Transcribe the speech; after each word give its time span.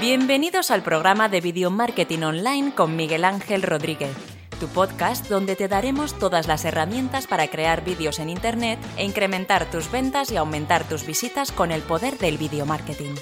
Bienvenidos 0.00 0.70
al 0.70 0.82
programa 0.82 1.30
de 1.30 1.40
Video 1.40 1.70
Marketing 1.70 2.18
Online 2.18 2.74
con 2.74 2.96
Miguel 2.96 3.24
Ángel 3.24 3.62
Rodríguez, 3.62 4.14
tu 4.60 4.68
podcast 4.68 5.26
donde 5.28 5.56
te 5.56 5.68
daremos 5.68 6.18
todas 6.18 6.46
las 6.46 6.66
herramientas 6.66 7.26
para 7.26 7.48
crear 7.48 7.82
vídeos 7.82 8.18
en 8.18 8.28
Internet 8.28 8.78
e 8.98 9.04
incrementar 9.06 9.70
tus 9.70 9.90
ventas 9.90 10.30
y 10.30 10.36
aumentar 10.36 10.86
tus 10.86 11.06
visitas 11.06 11.50
con 11.50 11.72
el 11.72 11.80
poder 11.80 12.18
del 12.18 12.36
video 12.36 12.66
marketing. 12.66 13.14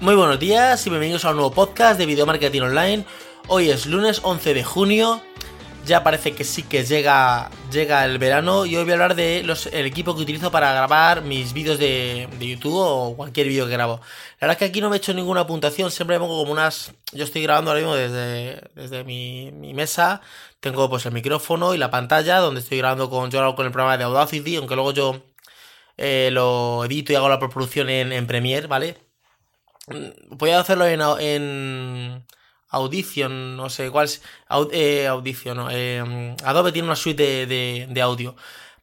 Muy 0.00 0.14
buenos 0.14 0.40
días 0.40 0.86
y 0.86 0.90
bienvenidos 0.90 1.26
a 1.26 1.30
un 1.30 1.36
nuevo 1.36 1.52
podcast 1.52 1.98
de 1.98 2.06
Video 2.06 2.24
Marketing 2.24 2.62
Online. 2.62 3.04
Hoy 3.48 3.68
es 3.68 3.84
lunes 3.84 4.20
11 4.22 4.54
de 4.54 4.64
junio 4.64 5.20
ya 5.86 6.02
parece 6.02 6.34
que 6.34 6.44
sí 6.44 6.64
que 6.64 6.84
llega, 6.84 7.48
llega 7.70 8.04
el 8.04 8.18
verano 8.18 8.66
y 8.66 8.76
hoy 8.76 8.82
voy 8.82 8.90
a 8.90 8.94
hablar 8.94 9.14
de 9.14 9.38
el 9.38 9.86
equipo 9.86 10.16
que 10.16 10.22
utilizo 10.22 10.50
para 10.50 10.72
grabar 10.72 11.22
mis 11.22 11.52
vídeos 11.52 11.78
de, 11.78 12.28
YouTube 12.40 12.74
o 12.74 13.16
cualquier 13.16 13.46
vídeo 13.46 13.66
que 13.66 13.72
grabo. 13.72 14.00
La 14.40 14.48
verdad 14.48 14.52
es 14.52 14.58
que 14.58 14.64
aquí 14.66 14.80
no 14.80 14.90
me 14.90 14.96
he 14.96 14.98
hecho 14.98 15.14
ninguna 15.14 15.46
puntuación, 15.46 15.90
siempre 15.90 16.18
pongo 16.18 16.38
como 16.38 16.52
unas... 16.52 16.92
Yo 17.12 17.24
estoy 17.24 17.42
grabando 17.42 17.70
ahora 17.70 17.80
mismo 17.80 17.94
desde, 17.94 18.60
desde 18.74 19.04
mi, 19.04 19.52
mesa, 19.74 20.20
tengo 20.60 20.90
pues 20.90 21.06
el 21.06 21.12
micrófono 21.12 21.72
y 21.74 21.78
la 21.78 21.90
pantalla 21.90 22.38
donde 22.38 22.60
estoy 22.60 22.78
grabando 22.78 23.08
con, 23.08 23.30
yo 23.30 23.54
con 23.54 23.66
el 23.66 23.72
programa 23.72 23.96
de 23.96 24.04
Audacity, 24.04 24.56
aunque 24.56 24.74
luego 24.74 24.92
yo 24.92 25.22
eh, 25.96 26.30
lo 26.32 26.84
edito 26.84 27.12
y 27.12 27.16
hago 27.16 27.28
la 27.28 27.38
preproducción 27.38 27.88
en, 27.90 28.26
Premiere, 28.26 28.66
¿vale? 28.66 28.98
Voy 30.30 30.50
a 30.50 30.60
hacerlo 30.60 30.86
en 30.86 31.00
Audition, 32.76 33.56
no 33.56 33.68
sé 33.70 33.90
cuál 33.90 34.06
es. 34.06 34.22
Eh, 34.72 35.06
Audition, 35.06 35.68
eh, 35.70 36.34
Adobe 36.44 36.72
tiene 36.72 36.88
una 36.88 36.96
suite 36.96 37.46
de, 37.46 38.00
audio. 38.02 38.36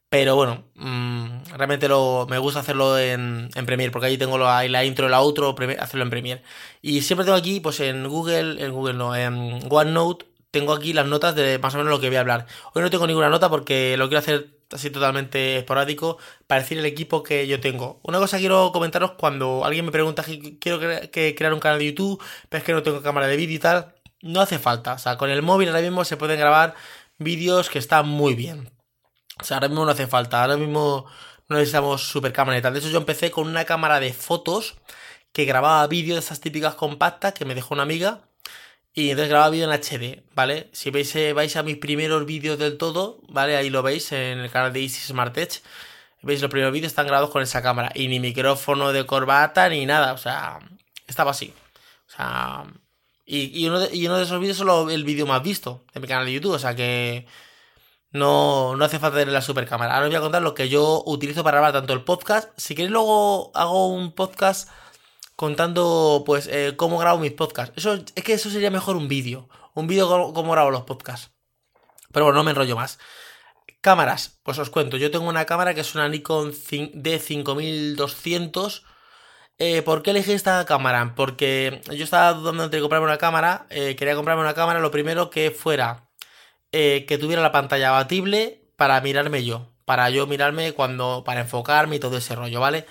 Pero 0.08 0.36
bueno, 0.36 0.64
mm, 0.76 1.56
realmente 1.56 1.88
lo, 1.88 2.26
me 2.30 2.38
gusta 2.38 2.60
hacerlo 2.60 2.98
en, 2.98 3.50
en 3.54 3.66
Premiere, 3.66 3.90
porque 3.90 4.06
ahí 4.06 4.18
tengo 4.18 4.38
la, 4.38 4.66
la 4.68 4.84
intro, 4.84 5.08
la 5.08 5.20
outro, 5.20 5.56
hacerlo 5.80 6.04
en 6.04 6.10
Premiere. 6.10 6.42
Y 6.82 7.02
siempre 7.02 7.24
tengo 7.24 7.36
aquí, 7.38 7.60
pues 7.60 7.80
en 7.80 8.06
Google, 8.08 8.64
en 8.64 8.72
Google 8.72 8.94
no, 8.94 9.16
en 9.16 9.60
OneNote, 9.68 10.26
tengo 10.54 10.72
aquí 10.72 10.92
las 10.92 11.06
notas 11.06 11.34
de 11.34 11.58
más 11.58 11.74
o 11.74 11.78
menos 11.78 11.90
lo 11.90 12.00
que 12.00 12.08
voy 12.08 12.16
a 12.16 12.20
hablar. 12.20 12.46
Hoy 12.74 12.82
no 12.82 12.90
tengo 12.90 13.08
ninguna 13.08 13.28
nota 13.28 13.50
porque 13.50 13.96
lo 13.96 14.08
quiero 14.08 14.20
hacer 14.20 14.53
así 14.74 14.90
totalmente 14.90 15.56
esporádico 15.58 16.18
para 16.46 16.62
decir 16.62 16.78
el 16.78 16.86
equipo 16.86 17.22
que 17.22 17.46
yo 17.46 17.60
tengo. 17.60 18.00
Una 18.02 18.18
cosa 18.18 18.38
quiero 18.38 18.72
comentaros 18.72 19.12
cuando 19.12 19.64
alguien 19.64 19.84
me 19.84 19.92
pregunta 19.92 20.22
que 20.22 20.58
quiero 20.58 20.80
que 21.10 21.34
crear 21.34 21.54
un 21.54 21.60
canal 21.60 21.78
de 21.78 21.86
YouTube, 21.86 22.22
pero 22.48 22.58
es 22.58 22.64
que 22.64 22.72
no 22.72 22.82
tengo 22.82 23.02
cámara 23.02 23.26
de 23.26 23.36
vídeo 23.36 23.56
y 23.56 23.58
tal. 23.60 23.94
No 24.22 24.40
hace 24.40 24.58
falta. 24.58 24.94
O 24.94 24.98
sea, 24.98 25.16
con 25.16 25.30
el 25.30 25.42
móvil 25.42 25.68
ahora 25.68 25.80
mismo 25.80 26.04
se 26.04 26.16
pueden 26.16 26.38
grabar 26.38 26.74
vídeos 27.18 27.70
que 27.70 27.78
están 27.78 28.08
muy 28.08 28.34
bien. 28.34 28.70
O 29.40 29.44
sea, 29.44 29.58
ahora 29.58 29.68
mismo 29.68 29.84
no 29.84 29.92
hace 29.92 30.06
falta. 30.06 30.42
Ahora 30.42 30.56
mismo 30.56 31.06
no 31.48 31.56
necesitamos 31.56 32.08
super 32.08 32.32
cámara 32.32 32.58
y 32.58 32.62
tal. 32.62 32.72
De 32.72 32.80
hecho, 32.80 32.88
yo 32.88 32.98
empecé 32.98 33.30
con 33.30 33.46
una 33.48 33.64
cámara 33.64 34.00
de 34.00 34.12
fotos 34.12 34.76
que 35.32 35.44
grababa 35.44 35.86
vídeos 35.86 36.16
de 36.16 36.20
esas 36.20 36.40
típicas 36.40 36.74
compactas 36.74 37.34
que 37.34 37.44
me 37.44 37.54
dejó 37.54 37.74
una 37.74 37.82
amiga 37.84 38.28
y 38.94 39.10
entonces 39.10 39.28
grababa 39.28 39.50
vídeo 39.50 39.70
en 39.70 39.80
HD, 39.80 40.22
¿vale? 40.34 40.68
Si 40.72 40.90
veis, 40.90 41.14
eh, 41.16 41.32
vais 41.32 41.56
a 41.56 41.64
mis 41.64 41.78
primeros 41.78 42.24
vídeos 42.26 42.58
del 42.58 42.78
todo, 42.78 43.18
¿vale? 43.28 43.56
Ahí 43.56 43.68
lo 43.68 43.82
veis 43.82 44.12
en 44.12 44.38
el 44.38 44.50
canal 44.50 44.72
de 44.72 44.82
Easy 44.82 45.00
Smart 45.00 45.36
Edge. 45.36 45.62
Veis, 46.22 46.40
los 46.40 46.50
primeros 46.50 46.72
vídeos 46.72 46.92
están 46.92 47.06
grabados 47.08 47.30
con 47.30 47.42
esa 47.42 47.60
cámara. 47.60 47.90
Y 47.94 48.06
ni 48.06 48.20
micrófono 48.20 48.92
de 48.92 49.04
corbata 49.04 49.68
ni 49.68 49.84
nada. 49.84 50.12
O 50.12 50.18
sea, 50.18 50.60
estaba 51.08 51.32
así. 51.32 51.52
O 52.06 52.10
sea. 52.16 52.64
Y, 53.26 53.66
uno, 53.66 53.80
de, 53.80 54.22
esos 54.22 54.40
vídeos 54.40 54.60
es 54.60 54.94
el 54.94 55.04
vídeo 55.04 55.26
más 55.26 55.42
visto 55.42 55.84
de 55.92 56.00
mi 56.00 56.06
canal 56.06 56.26
de 56.26 56.32
YouTube. 56.32 56.52
O 56.52 56.58
sea 56.58 56.76
que. 56.76 57.26
No, 58.12 58.76
no 58.76 58.84
hace 58.84 59.00
falta 59.00 59.18
tener 59.18 59.34
la 59.34 59.42
super 59.42 59.66
cámara. 59.66 59.94
Ahora 59.94 60.06
os 60.06 60.10
voy 60.10 60.18
a 60.18 60.20
contar 60.20 60.42
lo 60.42 60.54
que 60.54 60.68
yo 60.68 61.02
utilizo 61.04 61.42
para 61.42 61.58
grabar 61.58 61.72
tanto 61.72 61.92
el 61.94 62.04
podcast. 62.04 62.50
Si 62.56 62.76
queréis, 62.76 62.92
luego 62.92 63.50
hago 63.54 63.88
un 63.88 64.12
podcast 64.12 64.70
contando 65.36 66.22
pues 66.26 66.46
eh, 66.46 66.74
cómo 66.76 66.98
grabo 66.98 67.18
mis 67.18 67.32
podcasts. 67.32 67.72
Eso, 67.76 67.94
es 68.14 68.24
que 68.24 68.34
eso 68.34 68.50
sería 68.50 68.70
mejor 68.70 68.96
un 68.96 69.08
vídeo. 69.08 69.48
Un 69.74 69.86
vídeo 69.86 70.32
cómo, 70.32 70.52
grabo 70.52 70.70
los 70.70 70.84
podcasts. 70.84 71.30
Pero 72.12 72.26
bueno, 72.26 72.38
no 72.38 72.44
me 72.44 72.50
enrollo 72.52 72.76
más. 72.76 72.98
Cámaras, 73.80 74.38
pues 74.42 74.58
os 74.58 74.70
cuento. 74.70 74.96
Yo 74.96 75.10
tengo 75.10 75.28
una 75.28 75.46
cámara 75.46 75.74
que 75.74 75.80
es 75.80 75.94
una 75.94 76.08
Nikon 76.08 76.52
D5200. 76.52 78.82
Eh, 79.58 79.82
¿Por 79.82 80.02
qué 80.02 80.10
elegí 80.10 80.32
esta 80.32 80.64
cámara? 80.64 81.14
Porque 81.16 81.80
yo 81.90 82.04
estaba 82.04 82.32
dudando 82.32 82.64
entre 82.64 82.80
comprarme 82.80 83.06
una 83.06 83.18
cámara. 83.18 83.66
Eh, 83.70 83.96
quería 83.96 84.16
comprarme 84.16 84.42
una 84.42 84.54
cámara, 84.54 84.80
lo 84.80 84.90
primero 84.90 85.30
que 85.30 85.50
fuera 85.50 86.08
que 86.72 87.18
tuviera 87.20 87.40
la 87.40 87.52
pantalla 87.52 87.90
abatible 87.90 88.64
para 88.76 89.00
mirarme 89.00 89.44
yo. 89.44 89.70
Para 89.84 90.10
yo 90.10 90.26
mirarme 90.26 90.72
cuando. 90.72 91.22
para 91.24 91.40
enfocarme 91.40 91.96
y 91.96 92.00
todo 92.00 92.16
ese 92.16 92.34
rollo, 92.34 92.60
¿vale? 92.60 92.86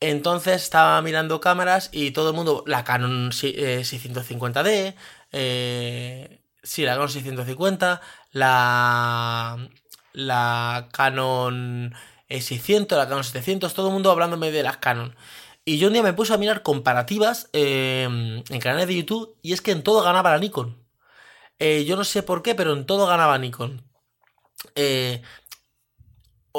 Entonces 0.00 0.62
estaba 0.62 1.00
mirando 1.02 1.40
cámaras 1.40 1.90
y 1.92 2.12
todo 2.12 2.30
el 2.30 2.36
mundo, 2.36 2.62
la 2.66 2.84
Canon 2.84 3.32
650D, 3.32 4.66
eh, 4.68 4.94
eh, 5.32 6.40
sí, 6.62 6.84
la 6.84 6.92
Canon 6.92 7.08
650, 7.08 8.00
la, 8.32 9.68
la 10.12 10.88
Canon 10.92 11.94
600, 12.28 12.96
la 12.96 13.08
Canon 13.08 13.24
700, 13.24 13.74
todo 13.74 13.88
el 13.88 13.92
mundo 13.94 14.10
hablándome 14.12 14.52
de 14.52 14.62
las 14.62 14.76
Canon. 14.76 15.16
Y 15.64 15.78
yo 15.78 15.88
un 15.88 15.94
día 15.94 16.02
me 16.02 16.14
puse 16.14 16.32
a 16.32 16.38
mirar 16.38 16.62
comparativas 16.62 17.50
em, 17.52 18.42
en 18.48 18.60
canales 18.60 18.86
de 18.88 18.96
YouTube 18.96 19.36
y 19.42 19.52
es 19.52 19.60
que 19.60 19.72
en 19.72 19.82
todo 19.82 20.02
ganaba 20.02 20.30
la 20.30 20.38
Nikon. 20.38 20.82
Eh, 21.58 21.84
yo 21.84 21.96
no 21.96 22.04
sé 22.04 22.22
por 22.22 22.42
qué, 22.42 22.54
pero 22.54 22.72
en 22.72 22.86
todo 22.86 23.06
ganaba 23.06 23.36
Nikon. 23.38 23.84
Eh, 24.74 25.22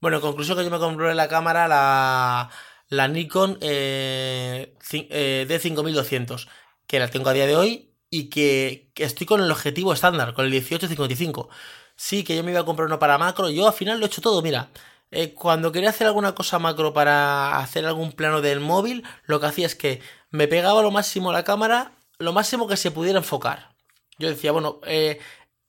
Bueno, 0.01 0.21
conclusión 0.21 0.57
que 0.57 0.63
yo 0.63 0.69
me 0.69 0.79
compré 0.79 1.13
la 1.15 1.27
cámara, 1.27 1.67
la, 1.67 2.49
la 2.89 3.07
Nikon 3.07 3.57
eh, 3.61 4.75
eh, 4.91 5.45
D5200, 5.49 6.47
que 6.87 6.99
la 6.99 7.07
tengo 7.09 7.29
a 7.29 7.33
día 7.33 7.47
de 7.47 7.55
hoy 7.55 7.93
y 8.09 8.29
que, 8.29 8.91
estoy 8.95 9.25
con 9.25 9.41
el 9.41 9.49
objetivo 9.51 9.93
estándar, 9.93 10.33
con 10.33 10.45
el 10.45 10.51
1855. 10.51 11.49
Sí, 11.95 12.23
que 12.23 12.35
yo 12.35 12.43
me 12.43 12.51
iba 12.51 12.61
a 12.61 12.65
comprar 12.65 12.87
uno 12.87 12.99
para 12.99 13.17
macro, 13.17 13.49
yo 13.49 13.67
al 13.67 13.73
final 13.73 13.99
lo 13.99 14.05
he 14.05 14.07
hecho 14.07 14.21
todo, 14.21 14.41
mira. 14.41 14.69
Eh, 15.11 15.33
cuando 15.33 15.71
quería 15.71 15.89
hacer 15.89 16.07
alguna 16.07 16.33
cosa 16.35 16.59
macro 16.59 16.93
para 16.93 17.59
hacer 17.59 17.85
algún 17.85 18.11
plano 18.13 18.41
del 18.41 18.59
móvil, 18.59 19.03
lo 19.25 19.39
que 19.39 19.45
hacía 19.47 19.65
es 19.67 19.75
que 19.75 20.01
me 20.31 20.47
pegaba 20.47 20.81
lo 20.81 20.91
máximo 20.91 21.31
la 21.31 21.43
cámara, 21.43 21.93
lo 22.17 22.33
máximo 22.33 22.67
que 22.67 22.77
se 22.77 22.91
pudiera 22.91 23.19
enfocar. 23.19 23.73
Yo 24.19 24.29
decía, 24.29 24.51
bueno, 24.51 24.79
eh, 24.85 25.19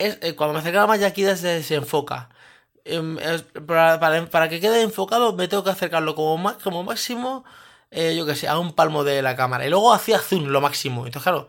eh, 0.07 0.35
cuando 0.35 0.55
me 0.55 0.61
acercaba 0.61 0.87
más 0.87 1.01
ya 1.01 1.09
aquí 1.09 1.25
se 1.25 1.49
desenfoca. 1.49 2.29
Em, 2.85 3.17
para, 3.67 4.49
que 4.49 4.61
quede 4.61 4.83
enfocado 4.83 5.33
me 5.35 5.49
tengo 5.49 5.65
que 5.65 5.71
acercarlo 5.71 6.15
como, 6.15 6.53
como 6.63 6.83
máximo, 6.85 7.45
eh, 7.91 8.15
yo 8.17 8.27
que 8.27 8.35
sé, 8.37 8.47
a 8.49 8.59
un 8.59 8.75
palmo 8.75 9.05
de 9.05 9.23
la 9.23 9.37
cámara. 9.37 9.67
Y 9.67 9.71
luego 9.71 9.93
hacía 9.95 10.19
zoom 10.19 10.47
lo 10.49 10.61
máximo. 10.61 11.07
Entonces, 11.07 11.23
claro, 11.25 11.49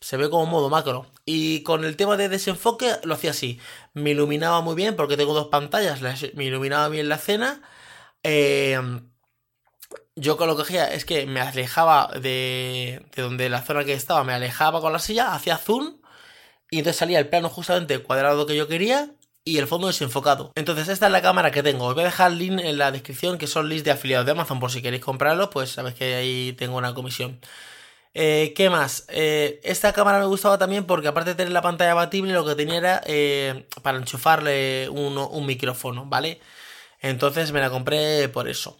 Se 0.00 0.16
ve 0.16 0.30
como 0.30 0.46
modo 0.46 0.70
macro. 0.70 1.06
Y 1.26 1.62
con 1.64 1.84
el 1.84 1.96
tema 1.96 2.16
de 2.16 2.28
desenfoque 2.28 2.94
lo 3.04 3.14
hacía 3.14 3.32
así. 3.32 3.60
Me 3.94 4.10
iluminaba 4.12 4.60
muy 4.62 4.74
bien 4.74 4.96
porque 4.96 5.16
tengo 5.16 5.34
dos 5.34 5.48
pantallas. 5.48 6.00
Me 6.34 6.44
iluminaba 6.44 6.88
bien 6.88 7.08
la 7.08 7.16
escena. 7.16 7.62
Eh, 8.22 8.80
yo 10.16 10.36
con 10.36 10.48
lo 10.48 10.56
que 10.56 10.62
hacía 10.62 10.92
es 10.92 11.04
que 11.04 11.26
me 11.26 11.40
alejaba 11.40 12.10
de, 12.20 13.06
de 13.14 13.22
donde 13.22 13.48
la 13.48 13.62
zona 13.62 13.84
que 13.84 13.94
estaba, 13.94 14.24
me 14.24 14.34
alejaba 14.34 14.80
con 14.80 14.92
la 14.92 14.98
silla, 14.98 15.34
hacía 15.34 15.56
zoom 15.58 15.99
y 16.70 16.78
entonces 16.78 16.98
salía 16.98 17.18
el 17.18 17.28
plano 17.28 17.48
justamente 17.48 17.98
cuadrado 18.00 18.46
que 18.46 18.56
yo 18.56 18.68
quería 18.68 19.10
y 19.44 19.58
el 19.58 19.66
fondo 19.66 19.86
desenfocado. 19.88 20.52
Entonces 20.54 20.88
esta 20.88 21.06
es 21.06 21.12
la 21.12 21.22
cámara 21.22 21.50
que 21.50 21.62
tengo. 21.62 21.86
Os 21.86 21.94
voy 21.94 22.02
a 22.02 22.06
dejar 22.06 22.32
el 22.32 22.38
link 22.38 22.60
en 22.60 22.78
la 22.78 22.92
descripción 22.92 23.38
que 23.38 23.46
son 23.46 23.68
links 23.68 23.84
de 23.84 23.90
afiliados 23.90 24.26
de 24.26 24.32
Amazon 24.32 24.60
por 24.60 24.70
si 24.70 24.82
queréis 24.82 25.02
comprarlo, 25.02 25.50
pues 25.50 25.70
sabéis 25.70 25.96
que 25.96 26.14
ahí 26.14 26.52
tengo 26.54 26.76
una 26.76 26.94
comisión. 26.94 27.40
Eh, 28.14 28.52
¿Qué 28.56 28.70
más? 28.70 29.06
Eh, 29.08 29.60
esta 29.64 29.92
cámara 29.92 30.18
me 30.18 30.26
gustaba 30.26 30.58
también 30.58 30.84
porque 30.84 31.08
aparte 31.08 31.30
de 31.30 31.36
tener 31.36 31.52
la 31.52 31.62
pantalla 31.62 31.92
abatible, 31.92 32.32
lo 32.32 32.44
que 32.44 32.56
tenía 32.56 32.78
era 32.78 33.02
eh, 33.06 33.66
para 33.82 33.98
enchufarle 33.98 34.88
un 34.88 35.46
micrófono, 35.46 36.06
¿vale? 36.06 36.40
Entonces 37.00 37.52
me 37.52 37.60
la 37.60 37.70
compré 37.70 38.28
por 38.28 38.48
eso. 38.48 38.78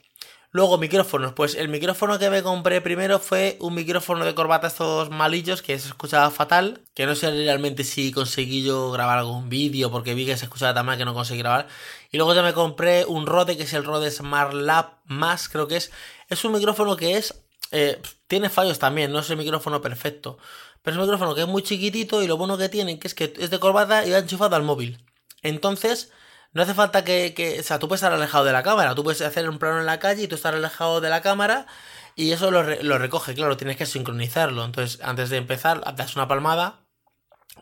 Luego, 0.52 0.78
micrófonos. 0.78 1.32
Pues 1.32 1.54
el 1.54 1.68
micrófono 1.68 2.18
que 2.18 2.28
me 2.28 2.42
compré 2.42 2.80
primero 2.80 3.20
fue 3.20 3.56
un 3.60 3.74
micrófono 3.74 4.24
de 4.24 4.34
corbata 4.34 4.66
estos 4.66 5.08
malillos 5.08 5.62
que 5.62 5.78
se 5.78 5.88
escuchaba 5.88 6.28
fatal. 6.32 6.82
Que 6.92 7.06
no 7.06 7.14
sé 7.14 7.30
realmente 7.30 7.84
si 7.84 8.10
conseguí 8.10 8.64
yo 8.64 8.90
grabar 8.90 9.18
algún 9.18 9.48
vídeo 9.48 9.92
porque 9.92 10.14
vi 10.14 10.26
que 10.26 10.36
se 10.36 10.46
escuchaba 10.46 10.74
tan 10.74 10.86
mal 10.86 10.98
que 10.98 11.04
no 11.04 11.14
conseguí 11.14 11.38
grabar. 11.38 11.68
Y 12.10 12.16
luego 12.16 12.34
ya 12.34 12.42
me 12.42 12.52
compré 12.52 13.04
un 13.04 13.26
Rode 13.26 13.56
que 13.56 13.62
es 13.62 13.72
el 13.74 13.84
Rode 13.84 14.10
Smart 14.10 14.52
Lab 14.52 14.98
más, 15.04 15.48
creo 15.48 15.68
que 15.68 15.76
es. 15.76 15.92
Es 16.28 16.44
un 16.44 16.52
micrófono 16.52 16.96
que 16.96 17.16
es... 17.16 17.44
Eh, 17.70 18.02
tiene 18.26 18.50
fallos 18.50 18.80
también, 18.80 19.12
no 19.12 19.20
es 19.20 19.30
el 19.30 19.36
micrófono 19.36 19.80
perfecto. 19.80 20.38
Pero 20.82 20.96
es 20.96 20.98
un 20.98 21.04
micrófono 21.04 21.36
que 21.36 21.42
es 21.42 21.48
muy 21.48 21.62
chiquitito 21.62 22.22
y 22.22 22.26
lo 22.26 22.36
bueno 22.36 22.58
que 22.58 22.68
tiene 22.68 22.98
que 22.98 23.06
es 23.06 23.14
que 23.14 23.32
es 23.38 23.50
de 23.50 23.60
corbata 23.60 24.04
y 24.04 24.10
va 24.10 24.18
enchufado 24.18 24.56
al 24.56 24.64
móvil. 24.64 24.98
Entonces 25.42 26.10
no 26.52 26.62
hace 26.62 26.74
falta 26.74 27.04
que, 27.04 27.56
O 27.60 27.62
sea, 27.62 27.78
tú 27.78 27.88
puedes 27.88 28.00
estar 28.02 28.12
alejado 28.12 28.44
de 28.44 28.52
la 28.52 28.62
cámara. 28.62 28.94
Tú 28.94 29.04
puedes 29.04 29.20
hacer 29.22 29.48
un 29.48 29.58
plano 29.58 29.80
en 29.80 29.86
la 29.86 29.98
calle 29.98 30.24
y 30.24 30.28
tú 30.28 30.34
estar 30.36 30.54
alejado 30.54 31.00
de 31.00 31.08
la 31.10 31.22
cámara. 31.22 31.66
Y 32.16 32.32
eso 32.32 32.50
lo, 32.50 32.62
lo 32.62 32.98
recoge, 32.98 33.34
claro, 33.34 33.56
tienes 33.56 33.76
que 33.76 33.86
sincronizarlo. 33.86 34.64
Entonces, 34.64 35.00
antes 35.02 35.30
de 35.30 35.38
empezar, 35.38 35.80
das 35.96 36.16
una 36.16 36.28
palmada 36.28 36.80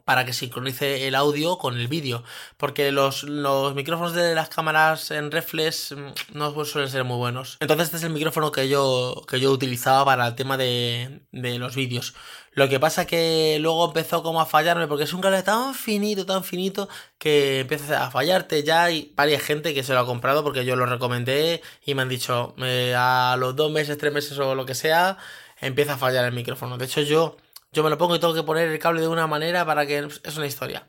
para 0.04 0.24
que 0.24 0.32
sincronice 0.32 1.06
el 1.06 1.14
audio 1.14 1.58
con 1.58 1.78
el 1.78 1.88
vídeo. 1.88 2.24
Porque 2.56 2.92
los, 2.92 3.24
los, 3.24 3.74
micrófonos 3.74 4.14
de 4.14 4.34
las 4.34 4.48
cámaras 4.48 5.10
en 5.10 5.30
reflex 5.30 5.92
mm, 5.92 6.36
no 6.38 6.64
suelen 6.64 6.90
ser 6.90 7.04
muy 7.04 7.16
buenos. 7.16 7.56
Entonces 7.60 7.86
este 7.86 7.98
es 7.98 8.02
el 8.04 8.10
micrófono 8.10 8.52
que 8.52 8.68
yo, 8.68 9.22
que 9.28 9.40
yo 9.40 9.50
utilizaba 9.50 10.04
para 10.04 10.26
el 10.26 10.34
tema 10.34 10.56
de, 10.56 11.20
de 11.32 11.58
los 11.58 11.76
vídeos. 11.76 12.14
Lo 12.52 12.68
que 12.68 12.80
pasa 12.80 13.06
que 13.06 13.58
luego 13.60 13.86
empezó 13.86 14.22
como 14.22 14.40
a 14.40 14.46
fallarme 14.46 14.88
porque 14.88 15.04
es 15.04 15.12
un 15.12 15.20
cable 15.20 15.42
tan 15.44 15.74
finito, 15.74 16.26
tan 16.26 16.42
finito 16.42 16.88
que 17.18 17.60
empieza 17.60 18.04
a 18.04 18.10
fallarte. 18.10 18.64
Ya 18.64 18.84
hay 18.84 19.12
varias 19.14 19.42
gente 19.42 19.74
que 19.74 19.84
se 19.84 19.92
lo 19.92 20.00
ha 20.00 20.06
comprado 20.06 20.42
porque 20.42 20.64
yo 20.64 20.74
lo 20.74 20.84
recomendé 20.86 21.62
y 21.84 21.94
me 21.94 22.02
han 22.02 22.08
dicho 22.08 22.54
eh, 22.58 22.94
a 22.96 23.36
los 23.38 23.54
dos 23.54 23.70
meses, 23.70 23.96
tres 23.96 24.12
meses 24.12 24.38
o 24.38 24.54
lo 24.56 24.66
que 24.66 24.74
sea, 24.74 25.18
empieza 25.60 25.94
a 25.94 25.98
fallar 25.98 26.24
el 26.24 26.32
micrófono. 26.32 26.78
De 26.78 26.86
hecho 26.86 27.02
yo 27.02 27.36
yo 27.72 27.82
me 27.82 27.90
lo 27.90 27.98
pongo 27.98 28.16
y 28.16 28.18
tengo 28.18 28.34
que 28.34 28.42
poner 28.42 28.68
el 28.68 28.78
cable 28.78 29.00
de 29.00 29.08
una 29.08 29.26
manera 29.26 29.64
para 29.64 29.86
que 29.86 30.08
es 30.22 30.36
una 30.36 30.46
historia. 30.46 30.86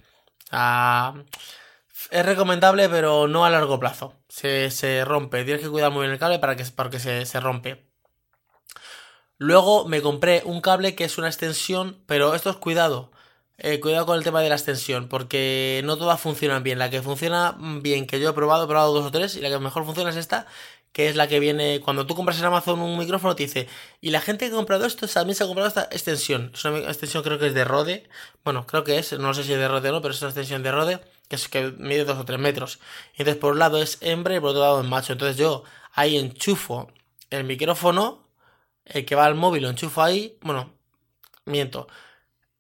es 2.12 2.26
recomendable, 2.26 2.90
pero 2.90 3.28
no 3.28 3.46
a 3.46 3.50
largo 3.50 3.80
plazo. 3.80 4.14
Se, 4.28 5.04
rompe. 5.06 5.44
Tienes 5.44 5.64
que 5.64 5.70
cuidar 5.70 5.92
muy 5.92 6.02
bien 6.02 6.14
el 6.14 6.20
cable 6.20 6.40
para 6.40 6.56
que, 6.56 6.66
para 6.66 6.90
que 6.90 7.00
se, 7.00 7.26
se 7.26 7.40
rompe. 7.40 7.86
Luego 9.38 9.88
me 9.88 10.02
compré 10.02 10.42
un 10.46 10.62
cable 10.62 10.96
que 10.96 11.06
es 11.06 11.18
una 11.18 11.28
extensión, 11.28 12.04
pero 12.06 12.36
esto 12.36 12.50
es 12.50 12.58
cuidado. 12.58 13.12
Eh, 13.62 13.82
cuidado 13.82 14.06
con 14.06 14.18
el 14.18 14.24
tema 14.24 14.42
de 14.42 14.48
la 14.48 14.56
extensión, 14.56 15.10
porque 15.10 15.82
no 15.84 15.98
todas 15.98 16.20
funcionan 16.22 16.64
bien. 16.64 16.80
La 16.80 16.90
que 16.90 17.02
funciona 17.02 17.58
bien, 17.82 18.08
que 18.08 18.20
yo 18.20 18.30
he 18.30 18.34
probado, 18.34 18.64
he 18.64 18.68
probado 18.68 18.94
dos 18.94 19.06
o 19.06 19.12
tres, 19.12 19.36
y 19.36 19.42
la 19.42 19.50
que 19.50 19.60
mejor 19.60 19.86
funciona 19.86 20.12
es 20.12 20.16
esta, 20.16 20.48
que 20.92 21.10
es 21.10 21.16
la 21.16 21.28
que 21.28 21.40
viene, 21.40 21.82
cuando 21.82 22.06
tú 22.08 22.16
compras 22.16 22.40
en 22.40 22.46
Amazon 22.46 22.80
un 22.82 22.98
micrófono, 22.98 23.36
te 23.36 23.44
dice, 23.44 23.68
y 24.02 24.10
la 24.12 24.22
gente 24.22 24.48
que 24.48 24.54
ha 24.54 24.56
comprado 24.56 24.86
esto 24.86 25.08
también 25.08 25.36
se 25.36 25.44
ha 25.44 25.48
comprado 25.48 25.68
esta 25.68 25.84
extensión. 25.92 26.52
Es 26.54 26.66
una 26.66 26.80
extensión 26.80 27.24
creo 27.24 27.40
que 27.40 27.48
es 27.48 27.54
de 27.54 27.64
Rode, 27.64 28.10
bueno, 28.44 28.66
creo 28.66 28.84
que 28.84 28.98
es, 28.98 29.14
no 29.14 29.34
sé 29.34 29.44
si 29.44 29.54
es 29.54 29.60
de 29.60 29.68
Rode 29.68 29.90
o 29.90 29.92
no, 29.94 30.02
pero 30.02 30.14
es 30.14 30.22
una 30.22 30.30
extensión 30.30 30.64
de 30.64 30.72
Rode, 30.72 31.02
que 31.28 31.36
es 31.36 31.48
que 31.48 31.72
mide 31.78 32.06
2 32.06 32.18
o 32.18 32.26
3 32.26 32.40
metros. 32.40 32.80
Entonces 33.12 33.38
por 33.38 33.54
un 33.54 33.60
lado 33.60 33.82
es 33.82 33.98
hembra 34.02 34.36
y 34.36 34.40
por 34.40 34.50
otro 34.50 34.62
lado 34.62 34.82
es 34.82 34.88
macho. 34.88 35.14
Entonces 35.14 35.38
yo 35.38 35.64
ahí 35.94 36.18
enchufo 36.18 36.92
el 37.30 37.44
micrófono, 37.44 38.28
el 38.86 39.06
que 39.06 39.16
va 39.16 39.26
al 39.26 39.36
móvil 39.36 39.64
lo 39.64 39.70
enchufo 39.70 40.02
ahí, 40.02 40.38
bueno, 40.42 40.74
miento. 41.46 41.88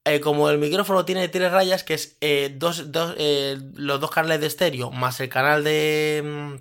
Eh, 0.05 0.19
como 0.21 0.49
el 0.49 0.57
micrófono 0.59 1.05
tiene 1.05 1.27
tres 1.29 1.51
rayas, 1.51 1.83
que 1.83 1.93
es 1.95 2.17
eh, 2.21 2.55
dos, 2.57 2.91
dos, 2.91 3.15
eh, 3.17 3.57
los 3.75 3.99
dos 3.99 4.11
canales 4.11 4.41
de 4.41 4.47
estéreo 4.47 4.91
más 4.91 5.19
el 5.19 5.29
canal 5.29 5.63
de 5.63 6.21
mm, 6.23 6.55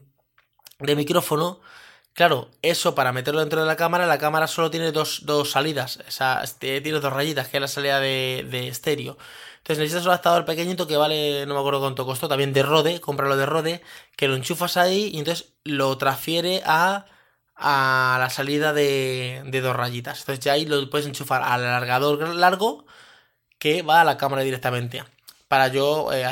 de 0.78 0.96
micrófono, 0.96 1.60
claro, 2.14 2.50
eso 2.62 2.94
para 2.94 3.12
meterlo 3.12 3.40
dentro 3.40 3.60
de 3.60 3.66
la 3.66 3.76
cámara, 3.76 4.06
la 4.06 4.18
cámara 4.18 4.46
solo 4.46 4.70
tiene 4.70 4.92
dos, 4.92 5.24
salidas, 5.50 5.98
o 6.06 6.10
sea, 6.10 6.40
este, 6.44 6.80
tiene 6.80 7.00
dos 7.00 7.12
rayitas, 7.12 7.48
que 7.48 7.56
es 7.58 7.60
la 7.60 7.68
salida 7.68 8.00
de, 8.00 8.46
de 8.50 8.68
estéreo. 8.68 9.18
Entonces 9.58 9.78
necesitas 9.78 10.04
un 10.04 10.10
adaptador 10.10 10.44
pequeñito 10.44 10.86
que 10.86 10.96
vale, 10.96 11.44
no 11.46 11.54
me 11.54 11.60
acuerdo 11.60 11.80
cuánto 11.80 12.06
costó, 12.06 12.28
también 12.28 12.52
de 12.52 12.62
Rode, 12.62 13.00
cómpralo 13.00 13.36
de 13.36 13.46
Rode, 13.46 13.82
que 14.16 14.28
lo 14.28 14.36
enchufas 14.36 14.76
ahí 14.76 15.10
y 15.12 15.18
entonces 15.18 15.52
lo 15.64 15.98
transfiere 15.98 16.62
a, 16.64 17.06
a 17.56 18.16
la 18.20 18.30
salida 18.30 18.72
de, 18.72 19.42
de 19.46 19.60
dos 19.60 19.76
rayitas. 19.76 20.20
Entonces 20.20 20.44
ya 20.44 20.52
ahí 20.52 20.64
lo 20.66 20.88
puedes 20.90 21.06
enchufar 21.06 21.42
al 21.42 21.64
alargador 21.64 22.34
largo 22.34 22.86
que 23.58 23.82
va 23.82 24.00
a 24.00 24.04
la 24.04 24.16
cámara 24.18 24.42
directamente 24.42 25.02
para 25.48 25.68
yo, 25.68 26.12
eh, 26.12 26.24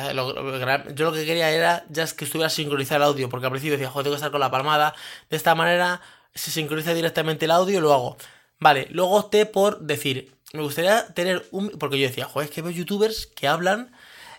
yo 0.94 1.04
lo 1.06 1.12
que 1.12 1.24
quería 1.24 1.50
era 1.50 1.84
ya 1.88 2.04
es 2.04 2.14
que 2.14 2.26
estuviera 2.26 2.50
sincronizado 2.50 2.96
el 2.98 3.08
audio, 3.10 3.28
porque 3.28 3.46
al 3.46 3.52
principio 3.52 3.76
decía, 3.78 3.90
joder, 3.90 4.04
tengo 4.04 4.14
que 4.14 4.18
estar 4.18 4.30
con 4.30 4.40
la 4.40 4.50
palmada, 4.50 4.94
de 5.30 5.36
esta 5.36 5.54
manera 5.54 6.02
se 6.34 6.50
sincroniza 6.50 6.94
directamente 6.94 7.46
el 7.46 7.50
audio 7.50 7.78
y 7.78 7.82
lo 7.82 7.92
hago. 7.94 8.16
Vale, 8.58 8.88
luego 8.90 9.16
opté 9.16 9.46
por 9.46 9.80
decir, 9.80 10.36
me 10.52 10.62
gustaría 10.62 11.06
tener 11.14 11.46
un... 11.50 11.70
Porque 11.70 11.98
yo 11.98 12.06
decía, 12.06 12.26
joder, 12.26 12.48
es 12.48 12.54
que 12.54 12.62
veo 12.62 12.70
youtubers 12.70 13.26
que 13.26 13.48
hablan 13.48 13.92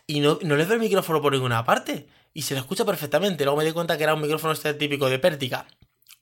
y 0.06 0.20
no, 0.20 0.40
no 0.42 0.56
les 0.56 0.68
veo 0.68 0.76
el 0.76 0.82
micrófono 0.82 1.22
por 1.22 1.34
ninguna 1.34 1.66
parte. 1.66 2.08
Y 2.34 2.44
se 2.44 2.54
lo 2.54 2.60
escucha 2.60 2.86
perfectamente. 2.86 3.44
Luego 3.44 3.58
me 3.60 3.66
di 3.66 3.72
cuenta 3.72 3.98
que 3.98 4.04
era 4.04 4.14
un 4.14 4.22
micrófono 4.22 4.54
este 4.54 4.74
típico 4.74 5.10
de 5.10 5.20
pértica. 5.20 5.68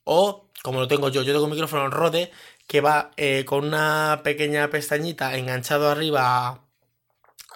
O, 0.04 0.48
como 0.62 0.80
lo 0.80 0.88
tengo 0.88 1.08
yo, 1.08 1.22
yo 1.22 1.32
tengo 1.32 1.44
un 1.44 1.50
micrófono 1.50 1.84
en 1.86 1.90
Rode 1.90 2.32
que 2.66 2.80
va 2.80 3.10
eh, 3.16 3.44
con 3.44 3.64
una 3.64 4.20
pequeña 4.24 4.68
pestañita 4.70 5.36
enganchado 5.36 5.90
arriba 5.90 6.65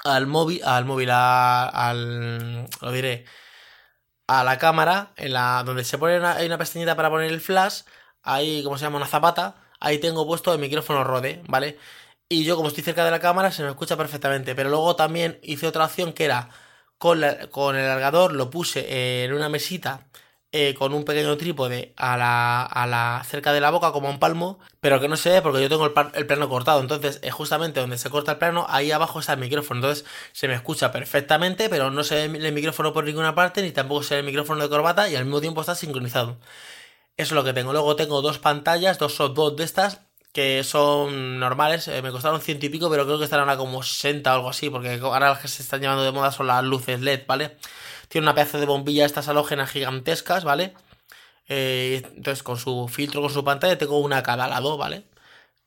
al 0.04 0.26
móvil, 0.26 0.62
al 0.64 0.84
móvil, 0.84 1.10
al, 1.10 2.68
lo 2.80 2.92
diré, 2.92 3.24
a 4.26 4.44
la 4.44 4.58
cámara, 4.58 5.12
en 5.16 5.32
la, 5.32 5.62
donde 5.64 5.84
se 5.84 5.98
pone 5.98 6.18
una, 6.18 6.34
hay 6.36 6.46
una 6.46 6.58
pestañita 6.58 6.96
para 6.96 7.10
poner 7.10 7.30
el 7.30 7.40
flash, 7.40 7.82
ahí, 8.22 8.62
como 8.62 8.78
se 8.78 8.84
llama, 8.84 8.98
una 8.98 9.06
zapata, 9.06 9.56
ahí 9.80 9.98
tengo 9.98 10.26
puesto 10.26 10.52
el 10.52 10.60
micrófono 10.60 11.04
Rode, 11.04 11.42
¿vale? 11.48 11.78
Y 12.28 12.44
yo 12.44 12.56
como 12.56 12.68
estoy 12.68 12.84
cerca 12.84 13.04
de 13.04 13.10
la 13.10 13.20
cámara 13.20 13.50
se 13.50 13.62
me 13.62 13.70
escucha 13.70 13.96
perfectamente, 13.96 14.54
pero 14.54 14.70
luego 14.70 14.96
también 14.96 15.40
hice 15.42 15.66
otra 15.66 15.84
opción 15.86 16.12
que 16.12 16.24
era 16.26 16.50
con, 16.98 17.22
con 17.50 17.76
el 17.76 17.84
alargador 17.84 18.32
lo 18.32 18.50
puse 18.50 19.24
en 19.24 19.32
una 19.32 19.48
mesita 19.48 20.06
eh, 20.52 20.74
con 20.74 20.94
un 20.94 21.04
pequeño 21.04 21.36
trípode 21.36 21.92
a 21.96 22.16
la, 22.16 22.62
a 22.62 22.86
la, 22.88 23.22
cerca 23.24 23.52
de 23.52 23.60
la 23.60 23.70
boca 23.70 23.92
como 23.92 24.10
un 24.10 24.18
palmo, 24.18 24.58
pero 24.80 25.00
que 25.00 25.08
no 25.08 25.16
se 25.16 25.30
ve 25.30 25.42
porque 25.42 25.62
yo 25.62 25.68
tengo 25.68 25.86
el, 25.86 26.26
plano 26.26 26.48
cortado. 26.48 26.80
Entonces, 26.80 27.20
es 27.22 27.32
justamente 27.32 27.80
donde 27.80 27.98
se 27.98 28.10
corta 28.10 28.32
el 28.32 28.38
plano, 28.38 28.66
ahí 28.68 28.90
abajo 28.90 29.20
está 29.20 29.34
el 29.34 29.38
micrófono. 29.40 29.78
Entonces, 29.78 30.04
se 30.32 30.48
me 30.48 30.54
escucha 30.54 30.90
perfectamente, 30.90 31.68
pero 31.68 31.90
no 31.90 32.02
se 32.02 32.26
ve 32.28 32.38
el 32.46 32.52
micrófono 32.52 32.92
por 32.92 33.04
ninguna 33.04 33.34
parte, 33.34 33.62
ni 33.62 33.70
tampoco 33.70 34.02
se 34.02 34.14
ve 34.14 34.20
el 34.20 34.26
micrófono 34.26 34.62
de 34.62 34.68
corbata 34.68 35.08
y 35.08 35.16
al 35.16 35.24
mismo 35.24 35.40
tiempo 35.40 35.60
está 35.60 35.74
sincronizado. 35.76 36.38
Eso 37.16 37.34
es 37.34 37.36
lo 37.36 37.44
que 37.44 37.52
tengo. 37.52 37.72
Luego 37.72 37.96
tengo 37.96 38.22
dos 38.22 38.38
pantallas, 38.38 38.98
dos 38.98 39.14
softbox 39.14 39.56
de 39.56 39.64
estas, 39.64 40.00
que 40.32 40.64
son 40.64 41.38
normales, 41.38 41.88
eh, 41.88 42.02
me 42.02 42.10
costaron 42.12 42.40
ciento 42.40 42.66
y 42.66 42.68
pico, 42.70 42.88
pero 42.90 43.04
creo 43.04 43.18
que 43.18 43.24
estarán 43.24 43.50
a 43.50 43.56
como 43.56 43.82
60 43.82 44.32
o 44.32 44.34
algo 44.34 44.50
así, 44.50 44.70
porque 44.70 44.98
ahora 45.02 45.30
las 45.30 45.40
que 45.40 45.48
se 45.48 45.62
están 45.62 45.80
llevando 45.80 46.04
de 46.04 46.12
moda 46.12 46.32
son 46.32 46.46
las 46.46 46.64
luces 46.64 47.00
LED, 47.00 47.22
¿vale? 47.26 47.56
Tiene 48.10 48.26
una 48.26 48.34
pedazo 48.34 48.58
de 48.60 48.66
bombilla 48.66 49.06
estas 49.06 49.28
halógenas 49.28 49.70
gigantescas, 49.70 50.44
¿vale? 50.44 50.74
Eh, 51.48 52.02
entonces 52.16 52.42
con 52.42 52.58
su 52.58 52.88
filtro, 52.88 53.22
con 53.22 53.30
su 53.30 53.44
pantalla, 53.44 53.78
tengo 53.78 53.98
una 54.00 54.22
cada 54.22 54.48
lado, 54.48 54.76
¿vale? 54.78 55.04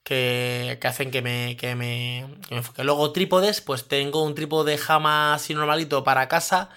Que, 0.04 0.78
que 0.82 0.88
hacen 0.88 1.12
que 1.12 1.22
me, 1.22 1.58
que 1.58 1.76
me, 1.76 2.28
que 2.48 2.56
me 2.56 2.58
enfoque. 2.60 2.84
Luego 2.84 3.12
trípodes, 3.14 3.62
pues 3.62 3.88
tengo 3.88 4.24
un 4.24 4.36
trípode 4.36 4.80
Hama 4.88 5.36
así 5.36 5.54
normalito 5.56 6.04
para 6.04 6.28
casa, 6.30 6.70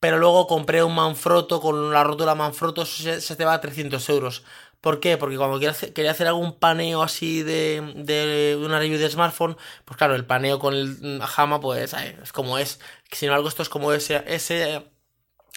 pero 0.00 0.18
luego 0.18 0.46
compré 0.48 0.82
un 0.84 0.94
Manfrotto 0.94 1.60
con 1.60 1.92
la 1.92 2.04
rótula 2.04 2.34
Manfrotto, 2.34 2.86
se, 2.86 3.36
te 3.36 3.44
va 3.44 3.54
a 3.54 3.60
300 3.60 4.08
euros. 4.10 4.44
¿Por 4.80 5.00
qué? 5.00 5.16
Porque 5.18 5.36
cuando 5.36 5.58
quería 5.58 6.10
hacer, 6.10 6.26
algún 6.28 6.58
paneo 6.58 7.02
así 7.02 7.42
de, 7.42 7.94
de, 7.96 8.56
una 8.64 8.78
review 8.78 8.98
de 8.98 9.10
smartphone, 9.10 9.56
pues 9.84 9.96
claro, 9.96 10.14
el 10.14 10.26
paneo 10.26 10.58
con 10.58 10.74
el 10.74 11.20
Hama, 11.36 11.60
pues 11.60 11.94
es 11.94 12.32
como 12.32 12.58
es. 12.58 12.80
Sin 13.12 13.28
embargo, 13.28 13.48
esto 13.48 13.62
es 13.62 13.68
como 13.68 13.92
ese, 13.92 14.22
ese 14.28 14.84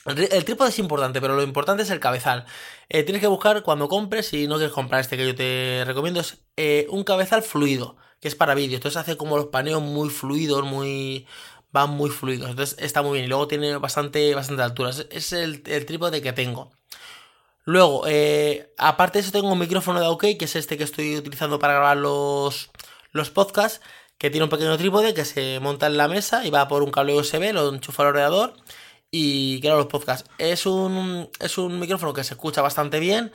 el 0.05 0.45
trípode 0.45 0.69
es 0.69 0.79
importante, 0.79 1.19
pero 1.19 1.35
lo 1.35 1.43
importante 1.43 1.83
es 1.83 1.89
el 1.89 1.99
cabezal. 1.99 2.45
Eh, 2.87 3.03
tienes 3.03 3.21
que 3.21 3.27
buscar 3.27 3.63
cuando 3.63 3.89
compres, 3.89 4.27
si 4.27 4.47
no 4.47 4.55
quieres 4.55 4.73
comprar 4.73 5.01
este 5.01 5.17
que 5.17 5.27
yo 5.27 5.35
te 5.35 5.83
recomiendo, 5.85 6.21
es 6.21 6.37
eh, 6.57 6.87
un 6.89 7.03
cabezal 7.03 7.43
fluido. 7.43 7.97
que 8.19 8.27
es 8.27 8.35
para 8.35 8.55
vídeo. 8.55 8.75
Entonces 8.75 8.97
hace 8.97 9.17
como 9.17 9.37
los 9.37 9.47
paneos 9.47 9.81
muy 9.81 10.09
fluidos, 10.09 10.63
muy 10.65 11.25
van 11.71 11.91
muy 11.91 12.09
fluidos. 12.09 12.49
Entonces 12.49 12.77
está 12.79 13.01
muy 13.01 13.13
bien. 13.13 13.25
Y 13.25 13.27
luego 13.29 13.47
tiene 13.47 13.77
bastante, 13.77 14.33
bastante 14.35 14.63
altura. 14.63 14.91
Es, 15.11 15.33
el, 15.33 15.61
trípode 15.63 16.21
que 16.21 16.33
tengo. 16.33 16.71
Luego, 17.65 18.05
eh, 18.07 18.73
aparte 18.77 19.19
de 19.19 19.23
eso, 19.23 19.31
tengo 19.31 19.51
un 19.51 19.59
micrófono 19.59 19.99
de 20.01 20.07
OK, 20.07 20.21
que 20.39 20.45
es 20.45 20.55
este 20.55 20.77
que 20.77 20.83
estoy 20.83 21.17
utilizando 21.17 21.59
para 21.59 21.73
grabar 21.73 21.97
los, 21.97 22.71
los 23.11 23.29
podcasts, 23.29 23.81
que 24.17 24.29
tiene 24.29 24.45
un 24.45 24.49
pequeño 24.49 24.77
trípode 24.77 25.13
que 25.13 25.25
se 25.25 25.59
monta 25.61 25.87
en 25.87 25.97
la 25.97 26.07
mesa 26.07 26.45
y 26.45 26.49
va 26.49 26.67
por 26.67 26.83
un 26.83 26.91
cable 26.91 27.15
USB, 27.15 27.53
lo 27.53 27.69
enchufa 27.69 28.03
al 28.03 28.09
ordenador 28.09 28.55
y 29.11 29.59
grabo 29.61 29.79
los 29.79 29.87
podcasts. 29.87 30.29
Es 30.37 30.65
un, 30.65 31.29
es 31.39 31.57
un 31.57 31.79
micrófono 31.79 32.13
que 32.13 32.23
se 32.23 32.33
escucha 32.33 32.61
bastante 32.61 32.99
bien. 32.99 33.31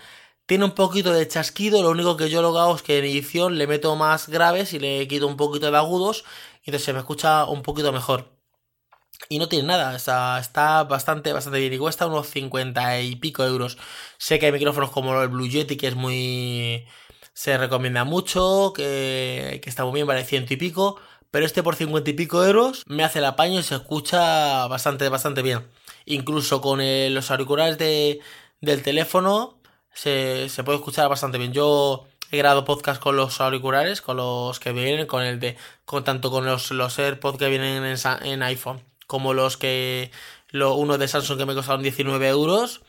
Tiene 0.46 0.64
un 0.64 0.72
poquito 0.72 1.12
de 1.12 1.26
chasquido, 1.28 1.82
lo 1.82 1.90
único 1.90 2.16
que 2.16 2.28
yo 2.30 2.42
lo 2.42 2.58
hago 2.58 2.76
es 2.76 2.82
que 2.82 2.98
en 2.98 3.04
edición 3.04 3.58
le 3.58 3.66
meto 3.66 3.96
más 3.96 4.28
graves 4.28 4.72
y 4.74 4.78
le 4.78 5.08
quito 5.08 5.26
un 5.26 5.36
poquito 5.36 5.70
de 5.70 5.76
agudos 5.78 6.24
y 6.62 6.70
entonces 6.70 6.84
se 6.84 6.92
me 6.92 6.98
escucha 7.00 7.46
un 7.46 7.62
poquito 7.62 7.92
mejor. 7.92 8.30
Y 9.28 9.38
no 9.38 9.48
tiene 9.48 9.66
nada, 9.68 9.96
está, 9.96 10.38
está 10.38 10.84
bastante, 10.84 11.32
bastante 11.32 11.58
bien 11.60 11.72
y 11.72 11.78
cuesta 11.78 12.06
unos 12.06 12.28
50 12.28 13.00
y 13.00 13.16
pico 13.16 13.44
euros. 13.44 13.78
Sé 14.18 14.38
que 14.38 14.46
hay 14.46 14.52
micrófonos 14.52 14.90
como 14.90 15.20
el 15.22 15.28
Blue 15.28 15.48
Yeti 15.48 15.76
que 15.76 15.88
es 15.88 15.94
muy... 15.94 16.86
se 17.32 17.56
recomienda 17.58 18.04
mucho, 18.04 18.72
que, 18.74 19.60
que 19.62 19.70
está 19.70 19.84
muy 19.84 19.94
bien, 19.94 20.06
vale 20.06 20.24
ciento 20.24 20.54
y 20.54 20.56
pico, 20.56 21.00
pero 21.34 21.46
este 21.46 21.64
por 21.64 21.74
50 21.74 22.10
y 22.10 22.12
pico 22.12 22.44
euros 22.44 22.84
me 22.86 23.02
hace 23.02 23.18
el 23.18 23.24
apaño 23.24 23.58
y 23.58 23.64
se 23.64 23.74
escucha 23.74 24.68
bastante, 24.68 25.08
bastante 25.08 25.42
bien. 25.42 25.66
Incluso 26.04 26.60
con 26.60 26.78
los 27.12 27.30
auriculares 27.32 27.76
de, 27.76 28.20
del 28.60 28.84
teléfono 28.84 29.58
se, 29.92 30.48
se 30.48 30.62
puede 30.62 30.78
escuchar 30.78 31.08
bastante 31.08 31.38
bien. 31.38 31.52
Yo 31.52 32.06
he 32.30 32.38
grabado 32.38 32.64
podcast 32.64 33.02
con 33.02 33.16
los 33.16 33.40
auriculares, 33.40 34.00
con 34.00 34.18
los 34.18 34.60
que 34.60 34.70
vienen, 34.70 35.08
con 35.08 35.24
el 35.24 35.40
de, 35.40 35.56
con 35.84 36.04
tanto 36.04 36.30
con 36.30 36.44
los, 36.44 36.70
los 36.70 37.00
AirPods 37.00 37.36
que 37.36 37.48
vienen 37.48 37.82
en, 37.82 37.96
en 38.22 38.42
iPhone, 38.44 38.84
como 39.08 39.34
los 39.34 39.56
que, 39.56 40.12
lo, 40.50 40.74
uno 40.74 40.98
de 40.98 41.08
Samsung 41.08 41.36
que 41.36 41.46
me 41.46 41.54
costaron 41.56 41.82
19 41.82 42.28
euros. 42.28 42.82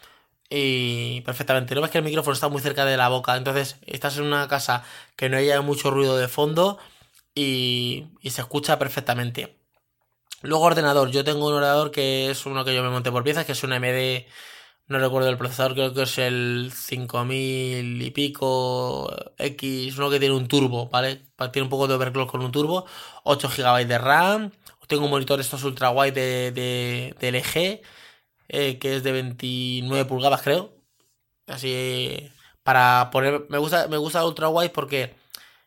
Y 0.52 1.22
perfectamente, 1.22 1.74
no 1.74 1.82
ves 1.82 1.90
que 1.90 1.98
el 1.98 2.04
micrófono 2.04 2.36
está 2.36 2.48
muy 2.48 2.62
cerca 2.62 2.86
de 2.86 2.96
la 2.96 3.10
boca, 3.10 3.38
entonces 3.38 3.78
estás 3.88 4.18
en 4.20 4.26
una 4.26 4.48
casa 4.48 4.84
que 5.16 5.30
no 5.30 5.38
haya 5.38 5.60
mucho 5.62 5.90
ruido 5.90 6.16
de 6.16 6.28
fondo 6.28 6.78
y, 7.36 8.08
y 8.22 8.30
se 8.32 8.42
escucha 8.42 8.80
perfectamente. 8.80 9.60
Luego 10.42 10.66
ordenador, 10.66 11.12
yo 11.12 11.24
tengo 11.24 11.48
un 11.48 11.54
ordenador 11.54 11.92
que 11.92 12.30
es 12.32 12.46
uno 12.46 12.66
que 12.66 12.76
yo 12.76 12.84
me 12.84 12.90
monté 12.90 13.12
por 13.12 13.24
piezas, 13.24 13.46
que 13.46 13.54
es 13.54 13.64
un 13.64 13.74
MD 13.74 14.26
no 14.88 15.00
recuerdo 15.00 15.30
el 15.30 15.38
procesador, 15.38 15.74
creo 15.74 15.94
que 15.94 16.04
es 16.04 16.18
el 16.20 16.72
5000 16.74 18.02
y 18.02 18.12
pico 18.12 19.12
X, 19.38 19.98
uno 19.98 20.10
que 20.10 20.20
tiene 20.20 20.36
un 20.36 20.48
turbo, 20.48 20.90
¿vale? 20.90 21.24
Tiene 21.52 21.64
un 21.64 21.70
poco 21.70 21.88
de 21.88 21.96
overclock 21.96 22.30
con 22.30 22.44
un 22.44 22.52
turbo, 22.52 22.86
8 23.24 23.50
GB 23.50 23.88
de 23.88 23.98
RAM, 23.98 24.52
tengo 24.88 25.06
un 25.06 25.12
monitor 25.12 25.40
estos 25.40 25.64
ultra 25.64 25.90
wide 25.92 26.12
de, 26.52 27.16
de, 27.20 27.28
LG, 27.30 27.82
eh, 28.50 28.78
que 28.80 28.96
es 28.98 29.04
de 29.04 29.12
29 29.12 30.06
pulgadas 30.06 30.42
creo, 30.42 30.76
así 31.48 32.32
para 32.64 33.10
poner, 33.12 33.46
me 33.50 33.58
gusta, 33.60 33.88
me 33.88 33.98
gusta 33.98 34.26
ultra 34.26 34.50
wide 34.50 34.72
porque 34.72 35.16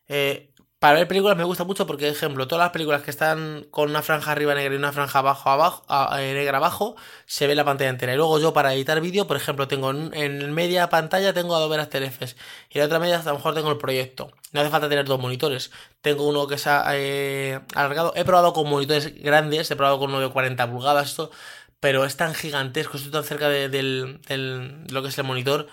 eh, 0.08 0.47
para 0.78 0.98
ver 0.98 1.08
películas 1.08 1.36
me 1.36 1.42
gusta 1.42 1.64
mucho 1.64 1.86
porque, 1.88 2.08
ejemplo, 2.08 2.46
todas 2.46 2.64
las 2.64 2.70
películas 2.70 3.02
que 3.02 3.10
están 3.10 3.66
con 3.70 3.90
una 3.90 4.00
franja 4.02 4.30
arriba 4.30 4.54
negra 4.54 4.74
y 4.74 4.76
una 4.76 4.92
franja 4.92 5.18
abajo, 5.18 5.50
abajo, 5.50 5.84
eh, 6.16 6.34
negra 6.34 6.58
abajo, 6.58 6.94
se 7.26 7.48
ve 7.48 7.56
la 7.56 7.64
pantalla 7.64 7.90
entera. 7.90 8.12
Y 8.14 8.16
luego 8.16 8.38
yo 8.38 8.52
para 8.52 8.72
editar 8.74 9.00
vídeo, 9.00 9.26
por 9.26 9.36
ejemplo, 9.36 9.66
tengo 9.66 9.90
en, 9.90 10.52
media 10.54 10.88
pantalla 10.88 11.32
tengo 11.32 11.56
Adobe 11.56 11.80
After 11.80 12.02
Effects 12.02 12.36
y 12.70 12.78
en 12.78 12.80
la 12.82 12.86
otra 12.86 13.00
media 13.00 13.18
a 13.18 13.24
lo 13.24 13.34
mejor 13.34 13.54
tengo 13.54 13.70
el 13.72 13.78
proyecto. 13.78 14.30
No 14.52 14.60
hace 14.60 14.70
falta 14.70 14.88
tener 14.88 15.04
dos 15.06 15.20
monitores. 15.20 15.72
Tengo 16.00 16.28
uno 16.28 16.46
que 16.46 16.58
se 16.58 16.70
ha 16.70 16.84
eh, 16.94 17.60
alargado. 17.74 18.12
He 18.14 18.24
probado 18.24 18.52
con 18.52 18.68
monitores 18.68 19.14
grandes, 19.20 19.70
he 19.70 19.76
probado 19.76 19.98
con 19.98 20.10
uno 20.10 20.20
de 20.20 20.30
40 20.30 20.70
pulgadas, 20.70 21.08
esto, 21.10 21.30
pero 21.80 22.04
es 22.04 22.16
tan 22.16 22.34
gigantesco, 22.34 22.96
estoy 22.96 23.12
tan 23.12 23.24
cerca 23.24 23.48
de, 23.48 23.68
del, 23.68 24.20
lo 24.90 25.02
que 25.02 25.08
es 25.08 25.18
el 25.18 25.24
monitor 25.24 25.68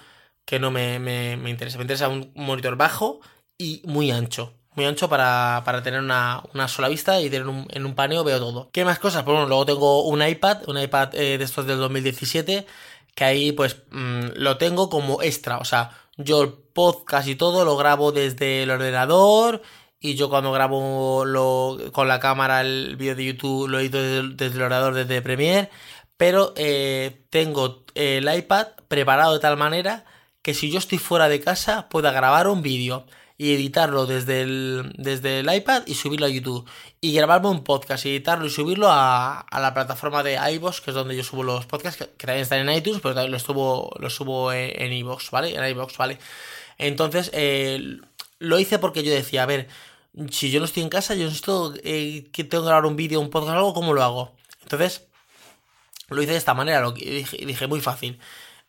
que 0.46 0.60
no 0.60 0.72
me, 0.72 1.00
me, 1.00 1.38
me 1.38 1.50
interesa. 1.52 1.78
Me 1.78 1.84
interesa 1.84 2.10
un 2.10 2.32
monitor 2.36 2.76
bajo 2.76 3.20
y 3.58 3.82
muy 3.86 4.12
ancho 4.12 4.54
muy 4.76 4.86
ancho 4.86 5.10
para, 5.10 5.64
tener 5.84 6.02
una, 6.02 6.44
sola 6.68 6.90
vista 6.90 7.20
y 7.22 7.30
tener 7.30 7.48
un, 7.48 7.68
en 7.70 7.86
un 7.86 7.96
paneo 7.96 8.24
veo 8.24 8.40
todo. 8.40 8.70
¿Qué 8.72 8.86
más 8.86 9.00
cosas? 9.00 9.24
Pues 9.24 9.34
bueno, 9.34 9.48
luego 9.48 9.66
tengo 9.66 10.04
un 10.04 10.26
iPad, 10.26 10.68
un 10.68 10.78
iPad 10.78 11.16
eh, 11.16 11.38
de 11.38 11.44
estos 11.44 11.66
del 11.66 11.78
2017, 11.80 12.66
que 13.16 13.24
ahí 13.24 13.52
pues 13.54 13.78
mm, 13.92 14.32
lo 14.36 14.58
tengo 14.58 14.90
como 14.90 15.22
extra. 15.22 15.58
O 15.60 15.66
sea, 15.66 15.92
yo 16.18 16.44
el 16.44 16.54
podcast 16.54 17.28
y 17.28 17.36
todo 17.36 17.66
lo 17.66 17.78
grabo 17.78 18.12
desde 18.12 18.64
el 18.64 18.72
ordenador 18.72 19.62
y 20.00 20.16
yo 20.16 20.30
cuando 20.30 20.52
grabo 20.52 21.26
lo, 21.26 21.78
con 21.92 22.08
la 22.08 22.20
cámara 22.20 22.62
el 22.62 22.96
vídeo 22.98 23.16
de 23.16 23.26
YouTube 23.26 23.68
lo 23.68 23.80
edito 23.80 23.98
desde, 24.02 24.56
el 24.58 24.62
ordenador, 24.62 24.94
desde 24.94 25.22
Premiere. 25.22 25.70
Pero 26.18 26.54
eh, 26.58 27.26
tengo 27.30 27.86
el 27.96 28.34
iPad 28.34 28.68
preparado 28.88 29.34
de 29.34 29.40
tal 29.40 29.58
manera 29.58 30.06
que 30.42 30.54
si 30.54 30.70
yo 30.72 30.80
estoy 30.80 30.98
fuera 30.98 31.28
de 31.28 31.42
casa 31.42 31.90
pueda 31.90 32.12
grabar 32.12 32.48
un 32.48 32.62
vídeo 32.62 33.06
y 33.38 33.54
editarlo 33.54 34.06
desde 34.06 34.42
el, 34.42 34.94
desde 34.98 35.40
el 35.40 35.54
iPad 35.54 35.84
y 35.86 35.96
subirlo 35.96 36.26
a 36.26 36.30
YouTube. 36.30 36.66
Y 37.02 37.14
grabarme 37.14 37.50
un 37.50 37.64
podcast 37.64 38.06
y 38.06 38.10
editarlo 38.10 38.46
y 38.46 38.50
subirlo 38.50 38.90
a, 38.90 39.42
a 39.42 39.60
la 39.60 39.74
plataforma 39.74 40.24
de 40.24 40.40
iVoox, 40.54 40.82
que 40.82 40.92
es 40.92 40.96
donde 40.96 41.16
yo 41.16 41.24
subo 41.24 41.44
los 41.44 41.66
podcasts, 41.66 42.08
que, 42.18 42.26
también 42.28 42.44
están 42.44 42.68
en 42.68 42.76
iTunes, 42.76 43.02
pero 43.02 43.14
también 43.14 43.32
los 43.32 43.44
subo, 43.44 43.94
los 44.00 44.16
subo 44.16 44.54
en, 44.54 44.94
iVoox, 44.94 45.32
¿vale? 45.32 45.56
En 45.56 45.66
iVoox, 45.72 45.98
¿vale? 45.98 46.18
Entonces, 46.78 47.30
eh, 47.34 48.00
lo 48.40 48.60
hice 48.60 48.80
porque 48.80 49.04
yo 49.04 49.14
decía, 49.14 49.44
a 49.44 49.46
ver, 49.46 49.68
si 50.32 50.50
yo 50.50 50.60
no 50.60 50.66
estoy 50.66 50.84
en 50.84 50.90
casa, 50.90 51.14
yo 51.16 51.26
necesito 51.26 51.74
eh, 51.84 52.28
que 52.32 52.44
tengo 52.46 52.64
que 52.64 52.68
grabar 52.68 52.86
un 52.86 52.96
vídeo, 52.96 53.20
un 53.20 53.30
podcast 53.30 53.58
algo, 53.58 53.74
¿cómo 53.74 53.94
lo 53.94 54.02
hago? 54.04 54.36
Entonces, 54.64 55.08
lo 56.10 56.22
hice 56.22 56.32
de 56.32 56.38
esta 56.38 56.54
manera, 56.54 56.82
lo 56.82 56.92
dije, 56.92 57.46
dije 57.46 57.68
muy 57.68 57.82
fácil. 57.82 58.20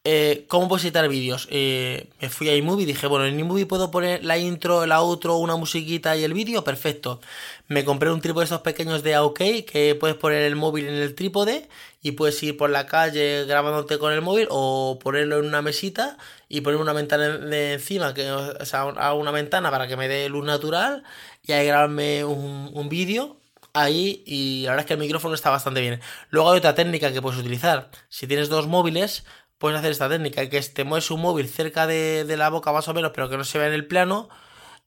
Eh, 0.08 0.44
¿Cómo 0.46 0.68
puedo 0.68 0.80
editar 0.80 1.08
vídeos? 1.08 1.48
Eh, 1.50 2.08
me 2.20 2.28
fui 2.30 2.48
a 2.48 2.54
iMovie 2.54 2.84
y 2.84 2.86
dije, 2.86 3.08
bueno, 3.08 3.26
en 3.26 3.40
iMovie 3.40 3.66
puedo 3.66 3.90
poner 3.90 4.24
la 4.24 4.38
intro, 4.38 4.84
el 4.84 4.92
outro, 4.92 5.36
una 5.38 5.56
musiquita 5.56 6.16
y 6.16 6.22
el 6.22 6.32
vídeo, 6.32 6.62
perfecto. 6.62 7.20
Me 7.66 7.84
compré 7.84 8.12
un 8.12 8.20
trípode 8.20 8.42
de 8.42 8.44
estos 8.44 8.60
pequeños 8.60 9.02
de 9.02 9.18
OK 9.18 9.38
que 9.66 9.96
puedes 9.98 10.16
poner 10.16 10.42
el 10.42 10.54
móvil 10.54 10.86
en 10.86 10.94
el 10.94 11.16
trípode 11.16 11.68
y 12.02 12.12
puedes 12.12 12.40
ir 12.44 12.56
por 12.56 12.70
la 12.70 12.86
calle 12.86 13.46
grabándote 13.46 13.98
con 13.98 14.12
el 14.12 14.22
móvil 14.22 14.46
o 14.48 14.96
ponerlo 15.02 15.40
en 15.40 15.46
una 15.46 15.60
mesita 15.60 16.18
y 16.48 16.60
poner 16.60 16.80
una 16.80 16.92
ventana 16.92 17.38
de 17.38 17.72
encima, 17.72 18.14
que, 18.14 18.30
o 18.30 18.64
sea, 18.64 18.84
una 18.84 19.32
ventana 19.32 19.72
para 19.72 19.88
que 19.88 19.96
me 19.96 20.06
dé 20.06 20.28
luz 20.28 20.44
natural 20.44 21.02
y 21.42 21.50
ahí 21.50 21.66
grabarme 21.66 22.24
un 22.24 22.88
vídeo 22.88 23.38
ahí 23.76 24.22
y 24.26 24.62
la 24.64 24.70
verdad 24.70 24.84
es 24.84 24.86
que 24.86 24.94
el 24.94 25.00
micrófono 25.00 25.34
está 25.34 25.50
bastante 25.50 25.80
bien. 25.80 26.00
Luego 26.30 26.50
hay 26.50 26.58
otra 26.58 26.74
técnica 26.74 27.12
que 27.12 27.22
puedes 27.22 27.38
utilizar. 27.38 27.90
Si 28.08 28.26
tienes 28.26 28.48
dos 28.48 28.66
móviles, 28.66 29.24
puedes 29.58 29.78
hacer 29.78 29.92
esta 29.92 30.08
técnica, 30.08 30.48
que 30.48 30.58
es 30.58 30.74
te 30.74 30.84
mueves 30.84 31.10
un 31.10 31.20
móvil 31.20 31.48
cerca 31.48 31.86
de, 31.86 32.24
la 32.36 32.50
boca 32.50 32.72
más 32.72 32.88
o 32.88 32.94
menos, 32.94 33.12
pero 33.14 33.28
que 33.28 33.36
no 33.36 33.44
se 33.44 33.58
vea 33.58 33.68
en 33.68 33.74
el 33.74 33.86
plano, 33.86 34.28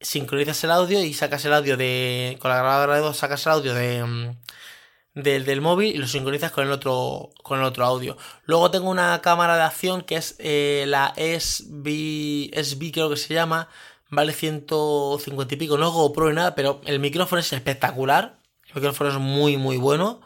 sincronizas 0.02 0.64
el 0.64 0.72
audio 0.72 1.04
y 1.04 1.14
sacas 1.14 1.46
el 1.46 1.54
audio 1.54 1.78
de... 1.78 2.38
Con 2.40 2.50
la 2.52 2.58
grabadora 2.58 2.96
de 2.96 3.02
voz 3.02 3.18
sacas 3.18 3.46
el 3.46 3.52
audio 3.54 3.74
de... 3.74 4.04
Mm, 4.04 4.38
del, 5.16 5.62
móvil 5.62 5.96
y 5.96 5.98
lo 5.98 6.08
sincronizas 6.08 6.52
con 6.52 6.66
el 6.66 6.72
otro 6.72 7.32
con 7.44 7.60
el 7.60 7.66
otro 7.66 7.86
audio. 7.86 8.18
Luego 8.46 8.72
tengo 8.72 8.90
una 8.90 9.22
cámara 9.22 9.56
de 9.56 9.64
acción 9.64 10.02
que 10.04 10.16
es 10.16 10.36
eh, 10.40 10.86
la 10.88 11.14
SB, 11.16 12.52
SB 12.54 12.92
creo 12.92 13.10
que 13.10 13.18
se 13.18 13.34
llama, 13.34 13.70
vale 14.10 14.34
150 14.34 15.54
y 15.54 15.58
pico, 15.58 15.78
no 15.78 15.92
GoPro 15.92 16.30
ni 16.30 16.36
nada, 16.36 16.56
pero 16.56 16.82
el 16.86 17.00
micrófono 17.00 17.40
es 17.42 17.52
espectacular, 17.52 18.40
el 18.68 18.76
micrófono 18.76 19.10
es 19.10 19.18
muy 19.18 19.58
muy 19.58 19.78
bueno. 19.78 20.22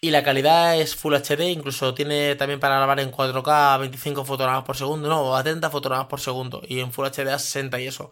Y 0.00 0.10
la 0.10 0.22
calidad 0.22 0.78
es 0.78 0.94
Full 0.94 1.14
HD, 1.14 1.50
incluso 1.50 1.94
tiene 1.94 2.34
también 2.36 2.60
para 2.60 2.76
grabar 2.76 3.00
en 3.00 3.10
4K 3.10 3.74
a 3.74 3.78
25 3.78 4.24
fotogramas 4.24 4.64
por 4.64 4.76
segundo, 4.76 5.08
no, 5.08 5.34
a 5.34 5.42
30 5.42 5.70
fotogramas 5.70 6.06
por 6.06 6.20
segundo, 6.20 6.62
y 6.68 6.80
en 6.80 6.92
Full 6.92 7.06
HD 7.06 7.28
a 7.30 7.38
60 7.38 7.80
y 7.80 7.86
eso. 7.86 8.10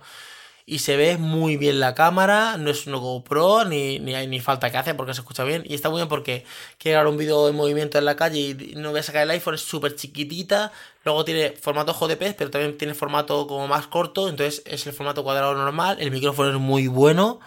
Y 0.67 0.79
se 0.79 0.97
ve 0.97 1.19
muy 1.19 1.59
bien 1.59 1.79
la 1.81 1.95
cámara, 1.95 2.57
no 2.57 2.71
es 2.71 2.87
un 2.87 2.95
GoPro, 2.95 3.67
ni, 3.67 3.99
ni 3.99 4.15
hay 4.15 4.27
ni 4.27 4.41
falta 4.41 4.71
que 4.71 4.79
hace 4.79 4.95
porque 4.95 5.13
se 5.13 5.21
escucha 5.21 5.45
bien. 5.45 5.63
Y 5.67 5.75
está 5.75 5.91
muy 5.91 5.99
bien 5.99 6.09
porque 6.09 6.47
quiero 6.79 6.97
grabar 6.97 7.13
un 7.13 7.19
vídeo 7.19 7.49
en 7.51 7.55
movimiento 7.55 7.99
en 7.99 8.07
la 8.07 8.17
calle 8.17 8.41
y 8.41 8.75
no 8.77 8.91
voy 8.91 9.01
a 9.01 9.03
sacar 9.03 9.25
el 9.25 9.31
iPhone, 9.31 9.55
es 9.57 9.61
súper 9.61 9.95
chiquitita. 9.95 10.73
Luego 11.05 11.25
tiene 11.27 11.51
formato 11.51 11.93
JPEG, 11.93 12.37
pero 12.37 12.51
también 12.51 12.79
tiene 12.79 12.95
formato 12.95 13.47
como 13.47 13.69
más 13.69 13.87
corto, 13.89 14.29
entonces 14.31 14.63
es 14.65 14.87
el 14.87 14.95
formato 14.95 15.23
cuadrado 15.23 15.55
normal. 15.55 15.99
El 16.01 16.11
micrófono 16.11 16.49
es 16.51 16.57
muy 16.59 16.89
bueno 16.89 17.41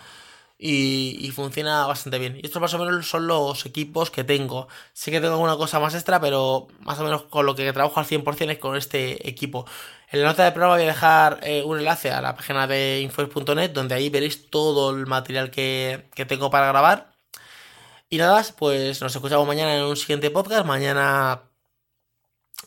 y, 0.59 1.31
funciona 1.35 1.85
bastante 1.85 2.17
bien. 2.19 2.37
Y 2.41 2.45
estos 2.45 2.61
más 2.61 2.73
o 2.73 2.79
menos 2.79 3.07
son 3.07 3.27
los 3.27 3.65
equipos 3.65 4.09
que 4.09 4.23
tengo. 4.23 4.67
Sí 4.93 5.11
que 5.11 5.19
tengo 5.21 5.33
alguna 5.33 5.57
cosa 5.57 5.79
más 5.79 5.93
extra, 5.93 6.19
pero 6.19 6.67
más 6.79 6.99
o 6.99 7.03
menos 7.03 7.23
con 7.23 7.45
lo 7.45 7.55
que 7.55 7.71
trabajo 7.73 7.99
al 7.99 8.07
100% 8.07 8.51
es 8.51 8.57
con 8.57 8.75
este 8.75 9.27
equipo. 9.29 9.65
En 10.11 10.21
la 10.21 10.27
nota 10.29 10.45
de 10.45 10.51
programa 10.51 10.75
voy 10.75 10.83
a 10.83 10.87
dejar 10.87 11.39
eh, 11.43 11.63
un 11.63 11.77
enlace 11.79 12.11
a 12.11 12.21
la 12.21 12.35
página 12.35 12.65
de 12.67 13.01
info.net 13.01 13.71
donde 13.71 13.95
ahí 13.95 14.09
veréis 14.09 14.49
todo 14.49 14.91
el 14.91 15.05
material 15.05 15.51
que, 15.51 16.09
tengo 16.27 16.49
para 16.49 16.67
grabar. 16.67 17.13
Y 18.09 18.17
nada 18.17 18.43
pues 18.57 19.01
nos 19.01 19.15
escuchamos 19.15 19.47
mañana 19.47 19.75
en 19.75 19.83
un 19.83 19.97
siguiente 19.97 20.31
podcast. 20.31 20.65
Mañana... 20.65 21.43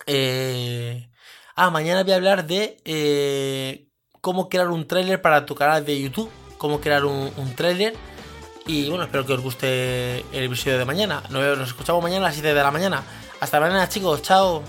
Eh, 0.06 1.11
ah, 1.56 1.70
mañana 1.70 2.02
voy 2.04 2.12
a 2.12 2.16
hablar 2.16 2.47
de 2.47 2.80
eh, 2.85 3.88
cómo 4.20 4.49
crear 4.49 4.68
un 4.68 4.87
trailer 4.87 5.20
para 5.23 5.47
tu 5.47 5.54
canal 5.54 5.85
de 5.85 6.00
YouTube 6.00 6.30
cómo 6.61 6.79
crear 6.79 7.07
un, 7.07 7.33
un 7.37 7.57
tráiler. 7.57 7.95
Y 8.67 8.88
bueno, 8.88 9.05
espero 9.05 9.25
que 9.26 9.33
os 9.33 9.40
guste 9.40 10.21
el 10.31 10.45
episodio 10.45 10.79
de 10.79 10.85
mañana. 10.85 11.23
Nos 11.31 11.69
escuchamos 11.69 12.02
mañana 12.02 12.26
a 12.26 12.29
las 12.29 12.35
7 12.35 12.55
de 12.55 12.62
la 12.62 12.71
mañana. 12.71 13.02
Hasta 13.40 13.59
mañana 13.59 13.88
chicos, 13.88 14.23
chao. 14.23 14.62